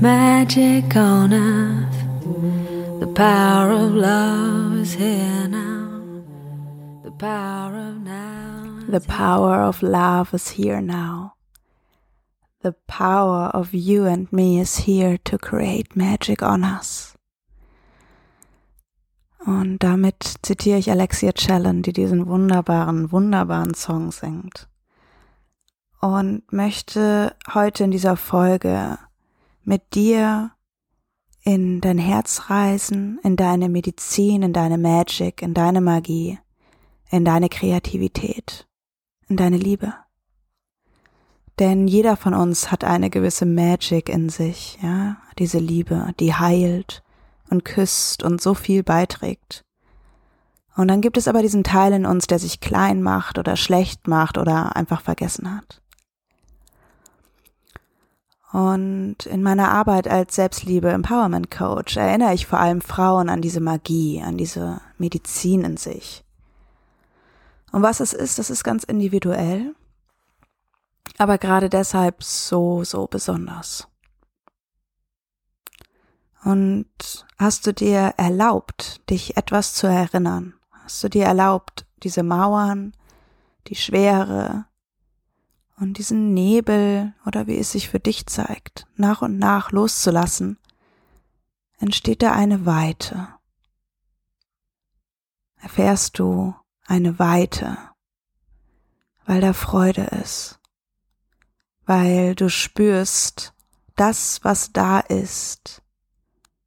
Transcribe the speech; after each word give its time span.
magic 0.00 0.94
on 0.96 1.32
earth. 1.32 3.00
The 3.00 3.06
power 3.06 3.72
of 3.72 3.94
love 3.94 4.76
is 4.78 4.94
here 4.94 5.48
now. 5.48 6.22
The 7.04 7.10
power 7.12 7.76
of 7.76 8.02
now. 8.02 8.84
The 8.88 9.00
power 9.00 9.62
of 9.62 9.82
love 9.82 10.34
is 10.34 10.48
here 10.50 10.80
now. 10.80 11.34
The 12.62 12.74
power 12.86 13.50
of 13.54 13.74
you 13.74 14.06
and 14.06 14.30
me 14.32 14.60
is 14.60 14.78
here 14.78 15.18
to 15.24 15.38
create 15.38 15.96
magic 15.96 16.42
on 16.42 16.64
us. 16.64 17.14
Und 19.46 19.78
damit 19.78 20.24
zitiere 20.42 20.78
ich 20.78 20.90
Alexia 20.90 21.32
Challen, 21.32 21.82
die 21.82 21.92
diesen 21.92 22.26
wunderbaren, 22.26 23.12
wunderbaren 23.12 23.74
Song 23.74 24.10
singt. 24.10 24.68
Und 26.00 26.42
möchte 26.52 27.36
heute 27.54 27.84
in 27.84 27.92
dieser 27.92 28.16
Folge 28.16 28.98
mit 29.66 29.94
dir 29.94 30.52
in 31.42 31.80
dein 31.80 31.98
Herz 31.98 32.48
reisen, 32.48 33.18
in 33.22 33.36
deine 33.36 33.68
Medizin, 33.68 34.42
in 34.42 34.52
deine 34.52 34.78
Magic, 34.78 35.42
in 35.42 35.54
deine 35.54 35.80
Magie, 35.80 36.38
in 37.10 37.24
deine 37.24 37.48
Kreativität, 37.48 38.66
in 39.28 39.36
deine 39.36 39.56
Liebe. 39.56 39.94
Denn 41.58 41.88
jeder 41.88 42.16
von 42.16 42.34
uns 42.34 42.70
hat 42.70 42.84
eine 42.84 43.10
gewisse 43.10 43.46
Magic 43.46 44.08
in 44.08 44.28
sich, 44.28 44.78
ja, 44.82 45.16
diese 45.38 45.58
Liebe, 45.58 46.12
die 46.20 46.34
heilt 46.34 47.02
und 47.50 47.64
küsst 47.64 48.22
und 48.22 48.40
so 48.40 48.54
viel 48.54 48.82
beiträgt. 48.82 49.64
Und 50.76 50.88
dann 50.88 51.00
gibt 51.00 51.16
es 51.16 51.28
aber 51.28 51.42
diesen 51.42 51.64
Teil 51.64 51.92
in 51.92 52.06
uns, 52.06 52.26
der 52.26 52.38
sich 52.38 52.60
klein 52.60 53.02
macht 53.02 53.38
oder 53.38 53.56
schlecht 53.56 54.06
macht 54.06 54.36
oder 54.36 54.76
einfach 54.76 55.00
vergessen 55.00 55.56
hat. 55.56 55.80
Und 58.52 59.26
in 59.26 59.42
meiner 59.42 59.70
Arbeit 59.72 60.06
als 60.08 60.36
Selbstliebe 60.36 60.90
Empowerment 60.90 61.50
Coach 61.50 61.96
erinnere 61.96 62.34
ich 62.34 62.46
vor 62.46 62.60
allem 62.60 62.80
Frauen 62.80 63.28
an 63.28 63.42
diese 63.42 63.60
Magie, 63.60 64.22
an 64.22 64.38
diese 64.38 64.80
Medizin 64.98 65.64
in 65.64 65.76
sich. 65.76 66.24
Und 67.72 67.82
was 67.82 68.00
es 68.00 68.12
ist, 68.12 68.38
das 68.38 68.50
ist 68.50 68.64
ganz 68.64 68.84
individuell, 68.84 69.74
aber 71.18 71.38
gerade 71.38 71.68
deshalb 71.68 72.22
so, 72.22 72.84
so 72.84 73.06
besonders. 73.06 73.88
Und 76.44 76.86
hast 77.38 77.66
du 77.66 77.74
dir 77.74 78.14
erlaubt, 78.16 79.00
dich 79.10 79.36
etwas 79.36 79.74
zu 79.74 79.88
erinnern? 79.88 80.54
Hast 80.84 81.02
du 81.02 81.08
dir 81.08 81.24
erlaubt, 81.24 81.86
diese 82.04 82.22
Mauern, 82.22 82.92
die 83.66 83.74
Schwere, 83.74 84.66
und 85.78 85.98
diesen 85.98 86.32
Nebel 86.32 87.14
oder 87.26 87.46
wie 87.46 87.58
es 87.58 87.72
sich 87.72 87.88
für 87.88 88.00
dich 88.00 88.26
zeigt, 88.26 88.86
nach 88.96 89.22
und 89.22 89.38
nach 89.38 89.72
loszulassen, 89.72 90.58
entsteht 91.78 92.22
da 92.22 92.32
eine 92.32 92.64
Weite. 92.64 93.28
Erfährst 95.56 96.18
du 96.18 96.54
eine 96.86 97.18
Weite, 97.18 97.76
weil 99.26 99.40
da 99.40 99.52
Freude 99.52 100.04
ist, 100.04 100.58
weil 101.84 102.34
du 102.34 102.48
spürst, 102.48 103.52
das, 103.96 104.44
was 104.44 104.72
da 104.72 105.00
ist, 105.00 105.82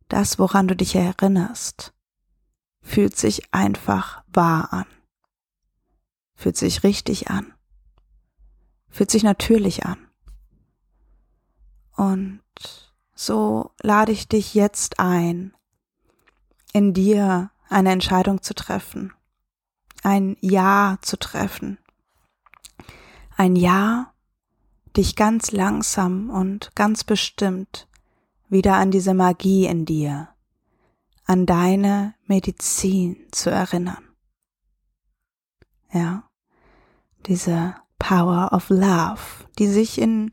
das, 0.08 0.40
woran 0.40 0.68
du 0.68 0.76
dich 0.76 0.96
erinnerst, 0.96 1.94
fühlt 2.82 3.16
sich 3.16 3.54
einfach 3.54 4.24
wahr 4.28 4.74
an, 4.74 4.88
fühlt 6.36 6.58
sich 6.58 6.84
richtig 6.84 7.30
an 7.30 7.54
fühlt 8.90 9.12
sich 9.12 9.24
natürlich 9.24 9.86
an. 9.86 10.08
Und 11.96 12.42
so 13.14 13.72
lade 13.82 14.12
ich 14.12 14.28
dich 14.28 14.54
jetzt 14.54 15.00
ein, 15.00 15.54
in 16.72 16.94
dir 16.94 17.52
eine 17.68 17.92
Entscheidung 17.92 18.42
zu 18.42 18.54
treffen, 18.54 19.14
ein 20.04 20.38
Ja 20.40 20.98
zu 21.02 21.18
treffen, 21.18 21.78
ein 23.36 23.56
Ja, 23.56 24.14
dich 24.96 25.16
ganz 25.16 25.52
langsam 25.52 26.30
und 26.30 26.76
ganz 26.76 27.04
bestimmt 27.04 27.88
wieder 28.50 28.76
an 28.76 28.92
diese 28.92 29.14
Magie 29.14 29.66
in 29.66 29.86
dir, 29.86 30.30
an 31.26 31.46
deine 31.46 32.16
Medizin 32.26 33.28
zu 33.32 33.52
erinnern. 33.52 34.08
Ja, 35.92 36.30
diese 37.26 37.76
Power 38.00 38.52
of 38.54 38.70
Love, 38.70 39.20
die 39.60 39.68
sich 39.68 40.00
in 40.00 40.32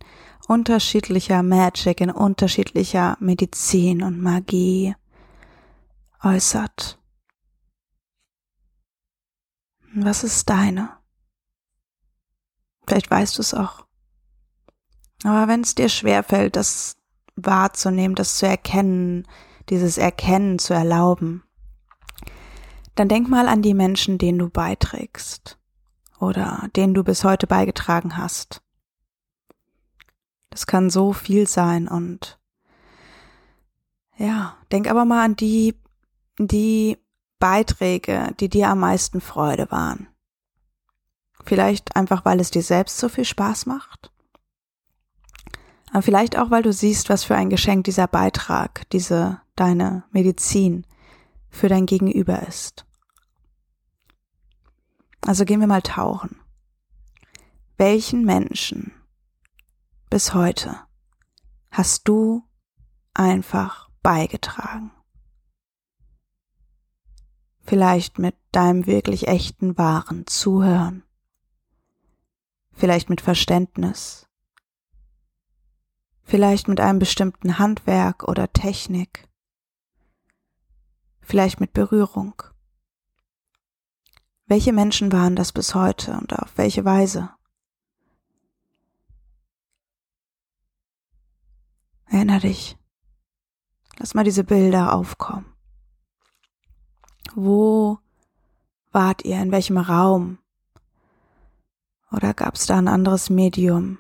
unterschiedlicher 0.49 1.43
Magic, 1.43 2.01
in 2.01 2.11
unterschiedlicher 2.11 3.17
Medizin 3.21 4.03
und 4.03 4.23
Magie 4.23 4.95
äußert. 6.23 6.99
Was 9.95 10.25
ist 10.25 10.49
deine? 10.49 10.91
Vielleicht 12.87 13.11
weißt 13.11 13.37
du 13.37 13.43
es 13.43 13.53
auch. 13.53 13.87
Aber 15.25 15.49
wenn 15.49 15.63
es 15.63 15.75
dir 15.75 15.89
schwerfällt, 15.89 16.57
das 16.57 16.97
wahrzunehmen, 17.35 18.15
das 18.15 18.39
zu 18.39 18.47
erkennen, 18.47 19.27
dieses 19.69 19.99
Erkennen 19.99 20.59
zu 20.59 20.73
erlauben, 20.73 21.43
dann 22.95 23.09
denk 23.09 23.29
mal 23.29 23.49
an 23.49 23.63
die 23.63 23.75
Menschen, 23.75 24.19
denen 24.19 24.39
du 24.39 24.49
beiträgst 24.49 25.59
oder 26.21 26.69
den 26.77 26.95
du 26.95 27.05
bis 27.05 27.25
heute 27.25 27.47
beigetragen 27.47 28.17
hast. 28.17 28.63
Das 30.51 30.67
kann 30.67 30.91
so 30.91 31.13
viel 31.13 31.47
sein 31.47 31.89
und 31.89 32.39
ja, 34.17 34.57
denk 34.73 34.89
aber 34.89 35.05
mal 35.05 35.25
an 35.25 35.37
die, 35.37 35.75
die 36.39 36.97
Beiträge, 37.39 38.35
die 38.41 38.49
dir 38.49 38.71
am 38.71 38.81
meisten 38.81 39.21
Freude 39.21 39.71
waren. 39.71 40.09
Vielleicht 41.45 41.95
einfach, 41.95 42.25
weil 42.25 42.41
es 42.41 42.51
dir 42.51 42.63
selbst 42.63 42.99
so 42.99 43.09
viel 43.09 43.27
Spaß 43.27 43.67
macht. 43.67 44.11
Aber 45.91 46.03
vielleicht 46.03 46.39
auch, 46.39 46.51
weil 46.51 46.63
du 46.63 46.73
siehst, 46.73 47.11
was 47.11 47.25
für 47.25 47.37
ein 47.37 47.51
Geschenk 47.51 47.85
dieser 47.85 48.07
Beitrag, 48.07 48.89
diese 48.91 49.41
deine 49.55 50.05
Medizin 50.11 50.87
für 51.49 51.69
dein 51.69 51.87
Gegenüber 51.87 52.47
ist. 52.47 52.86
Also 55.27 55.45
gehen 55.45 55.59
wir 55.59 55.67
mal 55.67 55.83
tauchen. 55.83 56.41
Welchen 57.77 58.25
Menschen 58.25 58.93
bis 60.09 60.35
heute 60.35 60.79
hast 61.73 62.07
du 62.07 62.45
einfach 63.13 63.91
beigetragen? 64.05 64.93
Vielleicht 67.59 68.21
mit 68.21 68.37
deinem 68.53 68.87
wirklich 68.87 69.27
echten, 69.27 69.77
wahren 69.77 70.29
Zuhören. 70.29 71.03
Vielleicht 72.71 73.11
mit 73.11 73.21
Verständnis. 73.21 74.29
Vielleicht 76.23 76.69
mit 76.69 76.79
einem 76.79 77.01
bestimmten 77.01 77.59
Handwerk 77.59 78.23
oder 78.23 78.53
Technik. 78.53 79.29
Vielleicht 81.21 81.59
mit 81.59 81.73
Berührung. 81.73 82.45
Welche 84.49 84.73
Menschen 84.73 85.11
waren 85.11 85.35
das 85.35 85.51
bis 85.51 85.75
heute 85.75 86.13
und 86.13 86.33
auf 86.39 86.57
welche 86.57 86.85
Weise? 86.85 87.31
Erinner 92.07 92.39
dich. 92.39 92.79
Lass 93.99 94.15
mal 94.15 94.23
diese 94.23 94.45
Bilder 94.45 94.95
aufkommen. 94.95 95.47
Wo 97.35 97.99
wart 98.93 99.25
ihr? 99.25 99.41
In 99.43 99.51
welchem 99.51 99.79
Raum? 99.79 100.39
Oder 102.13 102.33
gab 102.33 102.55
es 102.55 102.67
da 102.67 102.79
ein 102.79 102.89
anderes 102.89 103.31
Medium? 103.31 103.99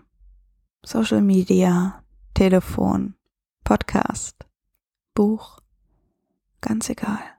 Social 0.85 1.23
Media, 1.23 2.05
Telefon, 2.35 3.17
Podcast, 3.65 4.47
Buch? 5.13 5.59
Ganz 6.61 6.89
egal. 6.89 7.36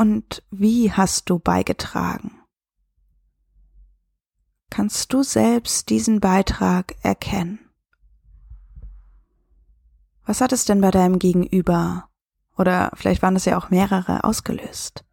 Und 0.00 0.42
wie 0.50 0.90
hast 0.90 1.28
du 1.28 1.38
beigetragen? 1.38 2.40
Kannst 4.70 5.12
du 5.12 5.22
selbst 5.22 5.90
diesen 5.90 6.20
Beitrag 6.20 6.96
erkennen? 7.02 7.58
Was 10.24 10.40
hat 10.40 10.52
es 10.54 10.64
denn 10.64 10.80
bei 10.80 10.90
deinem 10.90 11.18
Gegenüber, 11.18 12.08
oder 12.56 12.90
vielleicht 12.94 13.20
waren 13.20 13.36
es 13.36 13.44
ja 13.44 13.58
auch 13.58 13.68
mehrere, 13.68 14.24
ausgelöst? 14.24 15.04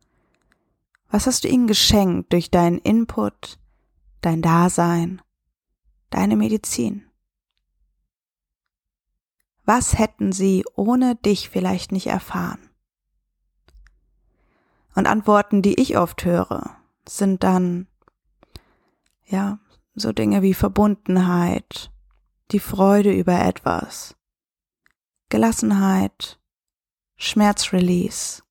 Was 1.09 1.27
hast 1.27 1.43
du 1.43 1.49
ihnen 1.49 1.67
geschenkt 1.67 2.31
durch 2.31 2.49
deinen 2.49 2.77
Input, 2.77 3.59
dein 4.21 4.41
Dasein, 4.41 5.21
deine 6.11 6.37
Medizin? 6.37 7.05
Was 9.65 9.99
hätten 9.99 10.31
sie 10.31 10.63
ohne 10.75 11.17
dich 11.17 11.49
vielleicht 11.49 11.91
nicht 11.91 12.07
erfahren? 12.07 12.66
Und 14.97 15.05
Antworten, 15.05 15.61
die 15.61 15.79
ich 15.79 15.95
oft 15.99 16.25
höre, 16.25 16.75
sind 17.07 17.43
dann, 17.43 17.85
ja, 19.27 19.59
so 19.93 20.11
Dinge 20.11 20.41
wie 20.41 20.55
Verbundenheit, 20.55 21.91
die 22.49 22.59
Freude 22.59 23.13
über 23.13 23.39
etwas, 23.45 24.15
Gelassenheit, 25.29 26.39
Schmerzrelease, 27.15 28.41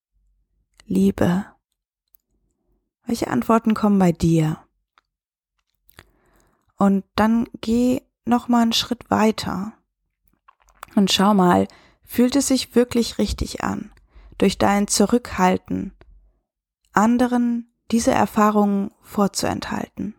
Liebe. 0.84 1.46
Welche 3.06 3.26
Antworten 3.26 3.74
kommen 3.74 3.98
bei 3.98 4.12
dir? 4.12 4.60
Und 6.76 7.04
dann 7.16 7.48
geh 7.60 8.02
noch 8.24 8.46
mal 8.46 8.62
einen 8.62 8.72
Schritt 8.72 9.10
weiter 9.10 9.72
und 10.94 11.10
schau 11.10 11.34
mal, 11.34 11.66
fühlt 12.04 12.36
es 12.36 12.46
sich 12.46 12.76
wirklich 12.76 13.18
richtig 13.18 13.64
an, 13.64 13.90
durch 14.38 14.58
dein 14.58 14.86
Zurückhalten 14.86 15.95
anderen 16.96 17.72
diese 17.90 18.10
Erfahrungen 18.10 18.90
vorzuenthalten? 19.02 20.14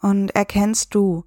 Und 0.00 0.30
erkennst 0.30 0.94
du, 0.94 1.24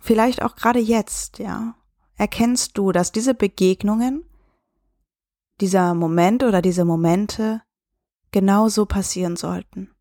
vielleicht 0.00 0.42
auch 0.42 0.54
gerade 0.54 0.78
jetzt, 0.78 1.38
ja, 1.38 1.74
erkennst 2.16 2.76
du, 2.76 2.92
dass 2.92 3.12
diese 3.12 3.34
Begegnungen, 3.34 4.24
dieser 5.60 5.94
Moment 5.94 6.42
oder 6.42 6.62
diese 6.62 6.84
Momente 6.84 7.62
genauso 8.30 8.86
passieren 8.86 9.36
sollten? 9.36 9.94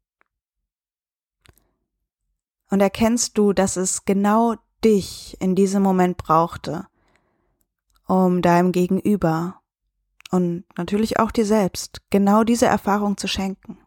Und 2.69 2.81
erkennst 2.81 3.38
du, 3.38 3.53
dass 3.53 3.77
es 3.77 4.06
genau 4.06 4.56
dich 4.83 5.38
in 5.41 5.56
diesem 5.56 5.81
Moment 5.81 6.17
brauchte, 6.17 6.88
um 8.07 8.41
deinem 8.41 8.71
Gegenüber 8.71 9.58
und 10.31 10.65
natürlich 10.77 11.19
auch 11.19 11.31
dir 11.31 11.45
selbst 11.45 12.01
genau 12.09 12.43
diese 12.43 12.65
Erfahrung 12.65 13.17
zu 13.17 13.27
schenken? 13.27 13.79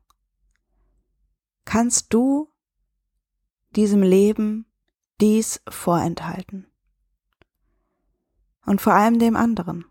Kannst 1.64 2.12
du 2.12 2.52
diesem 3.76 4.02
Leben 4.02 4.66
dies 5.20 5.60
vorenthalten. 5.68 6.66
Und 8.64 8.80
vor 8.80 8.94
allem 8.94 9.18
dem 9.18 9.36
anderen. 9.36 9.84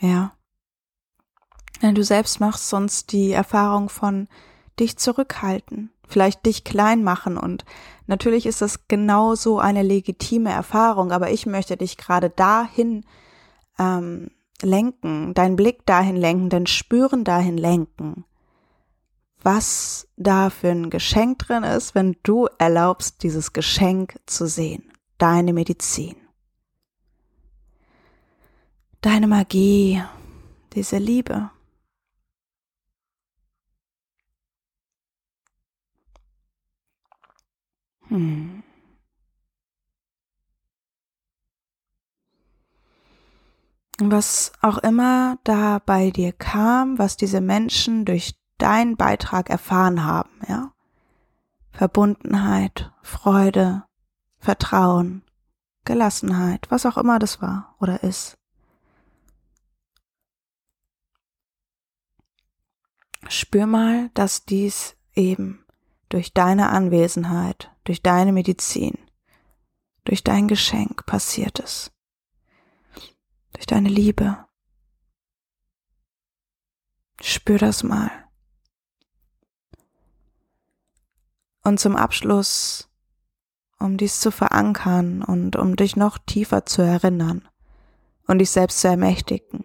Ja. 0.00 0.32
Denn 1.82 1.94
du 1.94 2.04
selbst 2.04 2.40
machst 2.40 2.68
sonst 2.68 3.12
die 3.12 3.32
Erfahrung 3.32 3.88
von 3.88 4.28
dich 4.78 4.98
zurückhalten, 4.98 5.90
vielleicht 6.06 6.44
dich 6.46 6.64
klein 6.64 7.02
machen 7.02 7.38
und 7.38 7.64
natürlich 8.06 8.46
ist 8.46 8.62
das 8.62 8.88
genauso 8.88 9.58
eine 9.58 9.82
legitime 9.82 10.50
Erfahrung, 10.50 11.12
aber 11.12 11.30
ich 11.30 11.46
möchte 11.46 11.76
dich 11.76 11.96
gerade 11.96 12.30
dahin 12.30 13.04
ähm, 13.78 14.30
lenken, 14.62 15.34
deinen 15.34 15.56
Blick 15.56 15.86
dahin 15.86 16.16
lenken, 16.16 16.48
dein 16.48 16.66
Spüren 16.66 17.24
dahin 17.24 17.56
lenken, 17.56 18.24
was 19.42 20.08
da 20.16 20.50
für 20.50 20.70
ein 20.70 20.90
Geschenk 20.90 21.38
drin 21.40 21.62
ist, 21.62 21.94
wenn 21.94 22.16
du 22.22 22.48
erlaubst, 22.58 23.22
dieses 23.22 23.52
Geschenk 23.52 24.18
zu 24.26 24.46
sehen. 24.46 24.92
Deine 25.18 25.52
Medizin. 25.52 26.16
Deine 29.00 29.26
Magie, 29.26 30.02
diese 30.72 30.98
Liebe. 30.98 31.50
Hm. 38.08 38.55
Was 43.98 44.52
auch 44.60 44.78
immer 44.78 45.38
da 45.44 45.78
bei 45.84 46.10
dir 46.10 46.32
kam, 46.32 46.98
was 46.98 47.16
diese 47.16 47.40
Menschen 47.40 48.04
durch 48.04 48.38
deinen 48.58 48.96
Beitrag 48.96 49.48
erfahren 49.48 50.04
haben, 50.04 50.30
ja. 50.48 50.72
Verbundenheit, 51.72 52.92
Freude, 53.02 53.84
Vertrauen, 54.38 55.22
Gelassenheit, 55.84 56.70
was 56.70 56.84
auch 56.84 56.96
immer 56.98 57.18
das 57.18 57.40
war 57.40 57.74
oder 57.80 58.02
ist. 58.02 58.36
Spür 63.28 63.66
mal, 63.66 64.10
dass 64.14 64.44
dies 64.44 64.96
eben 65.14 65.64
durch 66.08 66.32
deine 66.32 66.68
Anwesenheit, 66.68 67.70
durch 67.84 68.02
deine 68.02 68.32
Medizin, 68.32 68.98
durch 70.04 70.22
dein 70.22 70.48
Geschenk 70.48 71.06
passiert 71.06 71.58
ist. 71.58 71.95
Durch 73.56 73.66
deine 73.66 73.88
Liebe. 73.88 74.46
Spür 77.22 77.56
das 77.56 77.82
mal. 77.82 78.10
Und 81.62 81.80
zum 81.80 81.96
Abschluss, 81.96 82.90
um 83.78 83.96
dies 83.96 84.20
zu 84.20 84.30
verankern 84.30 85.22
und 85.22 85.56
um 85.56 85.74
dich 85.74 85.96
noch 85.96 86.18
tiefer 86.18 86.66
zu 86.66 86.82
erinnern 86.82 87.48
und 88.26 88.40
dich 88.40 88.50
selbst 88.50 88.80
zu 88.80 88.88
ermächtigen, 88.88 89.64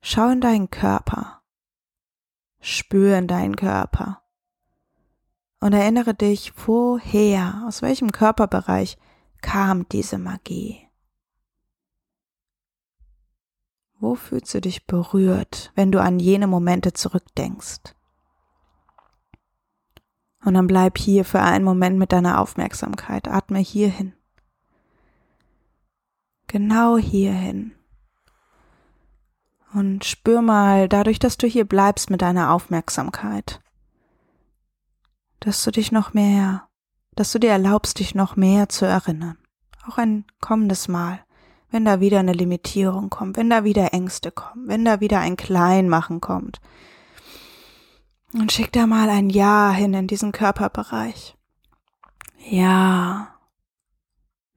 schau 0.00 0.30
in 0.30 0.40
deinen 0.40 0.70
Körper, 0.70 1.42
spür 2.60 3.18
in 3.18 3.28
deinen 3.28 3.56
Körper 3.56 4.22
und 5.60 5.74
erinnere 5.74 6.14
dich, 6.14 6.54
woher, 6.66 7.62
aus 7.68 7.82
welchem 7.82 8.10
Körperbereich 8.10 8.96
kam 9.42 9.86
diese 9.90 10.16
Magie. 10.16 10.83
Wo 14.04 14.16
fühlst 14.16 14.52
du 14.52 14.60
dich 14.60 14.86
berührt, 14.86 15.72
wenn 15.76 15.90
du 15.90 15.98
an 15.98 16.18
jene 16.18 16.46
Momente 16.46 16.92
zurückdenkst? 16.92 17.94
Und 20.44 20.52
dann 20.52 20.66
bleib 20.66 20.98
hier 20.98 21.24
für 21.24 21.40
einen 21.40 21.64
Moment 21.64 21.98
mit 21.98 22.12
deiner 22.12 22.38
Aufmerksamkeit. 22.38 23.28
Atme 23.28 23.60
hierhin. 23.60 24.12
Genau 26.48 26.98
hierhin. 26.98 27.72
Und 29.72 30.04
spür 30.04 30.42
mal, 30.42 30.86
dadurch, 30.86 31.18
dass 31.18 31.38
du 31.38 31.46
hier 31.46 31.64
bleibst 31.64 32.10
mit 32.10 32.20
deiner 32.20 32.52
Aufmerksamkeit, 32.52 33.62
dass 35.40 35.64
du 35.64 35.70
dich 35.70 35.92
noch 35.92 36.12
mehr, 36.12 36.68
dass 37.14 37.32
du 37.32 37.38
dir 37.38 37.52
erlaubst, 37.52 38.00
dich 38.00 38.14
noch 38.14 38.36
mehr 38.36 38.68
zu 38.68 38.84
erinnern. 38.84 39.38
Auch 39.88 39.96
ein 39.96 40.26
kommendes 40.42 40.88
Mal, 40.88 41.24
wenn 41.74 41.84
da 41.84 41.98
wieder 41.98 42.20
eine 42.20 42.32
Limitierung 42.32 43.10
kommt, 43.10 43.36
wenn 43.36 43.50
da 43.50 43.64
wieder 43.64 43.92
Ängste 43.92 44.30
kommen, 44.30 44.68
wenn 44.68 44.84
da 44.84 45.00
wieder 45.00 45.18
ein 45.18 45.34
Kleinmachen 45.34 46.20
kommt, 46.20 46.60
und 48.32 48.52
schick 48.52 48.72
da 48.72 48.86
mal 48.86 49.10
ein 49.10 49.28
Ja 49.28 49.72
hin 49.72 49.92
in 49.92 50.06
diesen 50.06 50.30
Körperbereich. 50.30 51.36
Ja. 52.48 53.34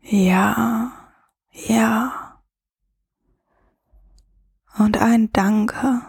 Ja. 0.02 0.92
Ja. 1.52 2.40
Und 4.78 4.98
ein 4.98 5.34
Danke. 5.34 6.04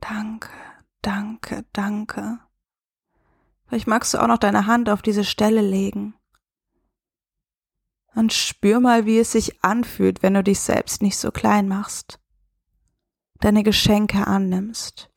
Danke, 0.00 0.50
danke, 1.02 1.66
danke. 1.74 2.38
Vielleicht 3.66 3.86
magst 3.86 4.14
du 4.14 4.18
auch 4.22 4.26
noch 4.26 4.38
deine 4.38 4.66
Hand 4.66 4.88
auf 4.88 5.02
diese 5.02 5.24
Stelle 5.24 5.60
legen. 5.60 6.14
Und 8.14 8.32
spür 8.32 8.80
mal, 8.80 9.06
wie 9.06 9.18
es 9.18 9.32
sich 9.32 9.64
anfühlt, 9.64 10.22
wenn 10.22 10.34
du 10.34 10.42
dich 10.42 10.60
selbst 10.60 11.02
nicht 11.02 11.16
so 11.16 11.30
klein 11.30 11.68
machst. 11.68 12.20
Deine 13.40 13.62
Geschenke 13.62 14.26
annimmst 14.26 15.10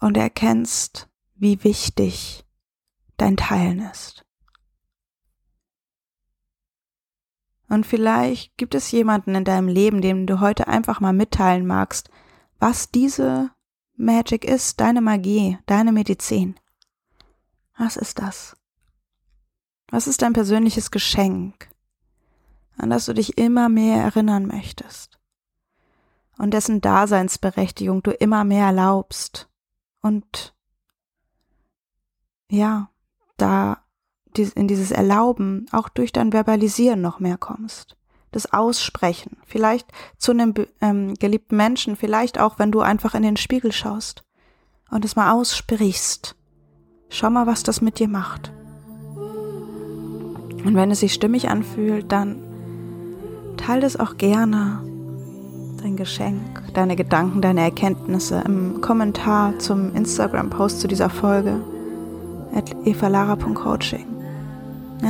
und 0.00 0.16
erkennst, 0.16 1.08
wie 1.34 1.62
wichtig 1.62 2.44
dein 3.16 3.36
Teilen 3.36 3.80
ist. 3.80 4.24
Und 7.68 7.86
vielleicht 7.86 8.56
gibt 8.56 8.74
es 8.74 8.90
jemanden 8.90 9.34
in 9.36 9.44
deinem 9.44 9.68
Leben, 9.68 10.00
dem 10.00 10.26
du 10.26 10.40
heute 10.40 10.66
einfach 10.66 11.00
mal 11.00 11.12
mitteilen 11.12 11.66
magst, 11.66 12.10
was 12.58 12.90
diese 12.90 13.52
Magic 13.96 14.44
ist, 14.44 14.80
deine 14.80 15.00
Magie, 15.00 15.58
deine 15.66 15.92
Medizin. 15.92 16.58
Was 17.78 17.96
ist 17.96 18.18
das? 18.18 18.56
Was 19.90 20.06
ist 20.06 20.22
dein 20.22 20.32
persönliches 20.32 20.90
Geschenk, 20.90 21.68
an 22.76 22.90
das 22.90 23.06
du 23.06 23.12
dich 23.12 23.36
immer 23.38 23.68
mehr 23.68 24.02
erinnern 24.02 24.46
möchtest 24.46 25.18
und 26.38 26.54
dessen 26.54 26.80
Daseinsberechtigung 26.80 28.02
du 28.02 28.12
immer 28.12 28.44
mehr 28.44 28.66
erlaubst 28.66 29.48
und 30.00 30.54
ja, 32.50 32.90
da 33.36 33.84
in 34.36 34.68
dieses 34.68 34.90
Erlauben 34.90 35.66
auch 35.72 35.88
durch 35.88 36.12
dein 36.12 36.32
Verbalisieren 36.32 37.00
noch 37.00 37.20
mehr 37.20 37.36
kommst. 37.36 37.96
Das 38.30 38.52
Aussprechen, 38.52 39.38
vielleicht 39.44 39.88
zu 40.16 40.30
einem 40.30 40.54
ähm, 40.80 41.14
geliebten 41.14 41.56
Menschen, 41.56 41.96
vielleicht 41.96 42.38
auch, 42.38 42.58
wenn 42.60 42.70
du 42.70 42.80
einfach 42.80 43.14
in 43.14 43.22
den 43.22 43.36
Spiegel 43.36 43.72
schaust 43.72 44.22
und 44.88 45.04
es 45.04 45.16
mal 45.16 45.32
aussprichst. 45.32 46.36
Schau 47.08 47.28
mal, 47.28 47.48
was 47.48 47.64
das 47.64 47.80
mit 47.80 47.98
dir 47.98 48.08
macht. 48.08 48.52
Und 50.64 50.74
wenn 50.74 50.90
es 50.90 51.00
sich 51.00 51.14
stimmig 51.14 51.48
anfühlt, 51.48 52.10
dann 52.12 52.36
teile 53.56 53.86
es 53.86 53.98
auch 53.98 54.16
gerne, 54.16 54.82
dein 55.82 55.96
Geschenk, 55.96 56.62
deine 56.74 56.96
Gedanken, 56.96 57.40
deine 57.40 57.62
Erkenntnisse 57.62 58.42
im 58.46 58.80
Kommentar 58.80 59.58
zum 59.58 59.94
Instagram-Post 59.94 60.80
zu 60.80 60.88
dieser 60.88 61.10
Folge 61.10 61.60
at 62.54 62.74
evalara.coaching. 62.84 64.06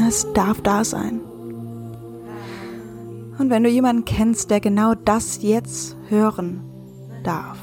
Es 0.07 0.27
darf 0.35 0.61
da 0.61 0.85
sein. 0.85 1.21
Und 3.39 3.51
wenn 3.51 3.65
du 3.65 3.71
jemanden 3.71 4.05
kennst, 4.05 4.51
der 4.51 4.61
genau 4.61 4.95
das 4.95 5.43
jetzt 5.43 5.97
hören 6.09 6.61
darf, 7.25 7.59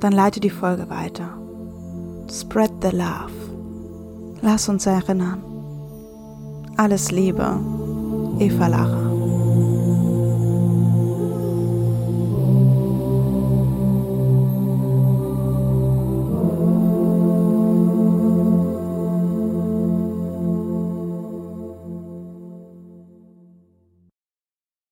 dann 0.00 0.12
leite 0.12 0.40
die 0.40 0.50
Folge 0.50 0.88
weiter. 0.88 1.36
Spread 2.30 2.72
the 2.82 2.96
love. 2.96 3.30
Lass 4.40 4.68
uns 4.68 4.86
erinnern. 4.86 5.42
Alles 6.78 7.10
Liebe, 7.10 7.58
Eva 8.38 8.68
Lara. 8.68 9.17